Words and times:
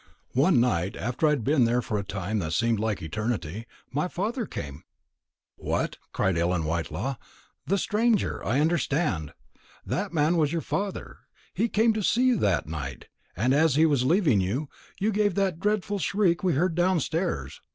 One 0.33 0.59
night, 0.59 0.95
after 0.95 1.27
I 1.27 1.29
had 1.29 1.43
been 1.43 1.65
there 1.65 1.79
for 1.83 1.99
a 1.99 2.03
time 2.03 2.39
that 2.39 2.53
seemed 2.53 2.79
like 2.79 3.03
eternity, 3.03 3.67
my 3.91 4.07
father 4.07 4.47
came" 4.47 4.81
"What!" 5.57 5.97
cried 6.11 6.39
Ellen 6.39 6.63
Whitelaw, 6.65 7.17
"the 7.67 7.77
stranger! 7.77 8.43
I 8.43 8.59
understand. 8.61 9.31
That 9.85 10.11
man 10.11 10.37
was 10.37 10.51
your 10.51 10.63
father; 10.63 11.19
he 11.53 11.69
came 11.69 11.93
to 11.93 12.01
see 12.01 12.25
you 12.29 12.37
that 12.37 12.65
night; 12.65 13.09
and 13.35 13.53
as 13.53 13.75
he 13.75 13.85
was 13.85 14.03
leaving 14.03 14.41
you, 14.41 14.69
you 14.99 15.11
gave 15.11 15.35
that 15.35 15.59
dreadful 15.59 15.99
shriek 15.99 16.43
we 16.43 16.53
heard 16.53 16.73
downstairs. 16.73 17.61